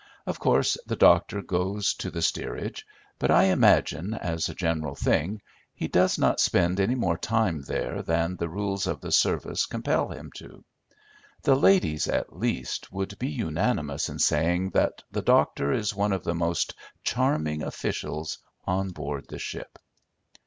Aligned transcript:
Of 0.25 0.39
course 0.39 0.79
the 0.87 0.95
doctor 0.95 1.43
goes 1.43 1.93
to 1.93 2.09
the 2.09 2.23
steerage; 2.23 2.87
but 3.19 3.29
I 3.29 3.43
imagine, 3.43 4.15
as 4.15 4.49
a 4.49 4.55
general 4.55 4.95
thing, 4.95 5.43
he 5.75 5.87
does 5.87 6.17
not 6.17 6.39
spend 6.39 6.79
any 6.79 6.95
more 6.95 7.19
time 7.19 7.61
there 7.61 8.01
than 8.01 8.35
the 8.35 8.49
rules 8.49 8.87
of 8.87 8.99
the 8.99 9.11
service 9.11 9.67
compel 9.67 10.07
him 10.09 10.31
to. 10.37 10.63
The 11.43 11.53
ladies, 11.53 12.07
at 12.07 12.35
least, 12.35 12.91
would 12.91 13.19
be 13.19 13.29
unanimous 13.29 14.09
in 14.09 14.17
saying 14.17 14.71
that 14.71 15.03
the 15.11 15.21
doctor 15.21 15.71
is 15.71 15.93
one 15.93 16.13
of 16.13 16.23
the 16.23 16.33
most 16.33 16.73
charming 17.03 17.61
officials 17.61 18.39
on 18.65 18.89
board 18.89 19.27
the 19.29 19.37
ship. 19.37 19.77